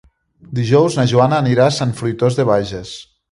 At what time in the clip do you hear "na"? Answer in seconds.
0.99-1.05